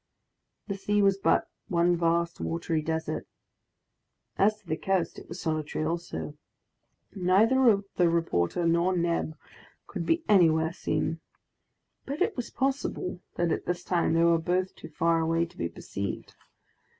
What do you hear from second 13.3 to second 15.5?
that at this time they were both too far away